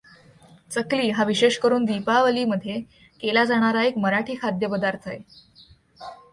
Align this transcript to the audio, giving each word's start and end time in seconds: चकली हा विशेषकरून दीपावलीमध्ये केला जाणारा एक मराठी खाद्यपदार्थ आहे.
चकली 0.71 1.09
हा 1.09 1.23
विशेषकरून 1.23 1.85
दीपावलीमध्ये 1.85 2.79
केला 3.21 3.43
जाणारा 3.45 3.83
एक 3.83 3.97
मराठी 3.97 4.35
खाद्यपदार्थ 4.41 5.07
आहे. 5.07 5.19